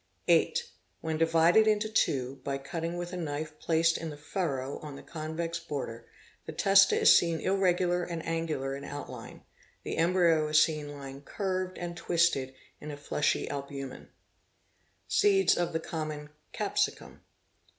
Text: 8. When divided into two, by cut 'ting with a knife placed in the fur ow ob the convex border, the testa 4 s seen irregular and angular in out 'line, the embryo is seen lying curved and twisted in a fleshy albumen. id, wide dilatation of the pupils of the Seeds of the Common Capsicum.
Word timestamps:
8. 0.27 0.67
When 1.01 1.19
divided 1.19 1.67
into 1.67 1.87
two, 1.87 2.41
by 2.43 2.57
cut 2.57 2.79
'ting 2.81 2.97
with 2.97 3.13
a 3.13 3.17
knife 3.17 3.59
placed 3.59 3.99
in 3.99 4.09
the 4.09 4.17
fur 4.17 4.59
ow 4.59 4.79
ob 4.81 4.95
the 4.95 5.03
convex 5.03 5.59
border, 5.59 6.07
the 6.47 6.53
testa 6.53 6.95
4 6.95 7.01
s 7.03 7.11
seen 7.11 7.39
irregular 7.39 8.03
and 8.03 8.25
angular 8.25 8.75
in 8.75 8.83
out 8.83 9.11
'line, 9.11 9.43
the 9.83 9.97
embryo 9.97 10.47
is 10.47 10.59
seen 10.59 10.91
lying 10.97 11.21
curved 11.21 11.77
and 11.77 11.95
twisted 11.95 12.55
in 12.79 12.89
a 12.89 12.97
fleshy 12.97 13.47
albumen. 13.47 14.07
id, 14.07 14.07
wide 14.07 14.15
dilatation 14.27 14.27
of 14.41 14.77
the 14.91 15.11
pupils 15.11 15.11
of 15.11 15.11
the 15.11 15.13
Seeds 15.13 15.57
of 15.57 15.73
the 15.73 15.79
Common 15.87 16.29
Capsicum. 16.51 17.21